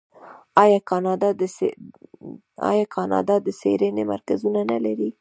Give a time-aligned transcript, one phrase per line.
[2.71, 5.09] آیا کاناډا د څیړنې مرکزونه نلري؟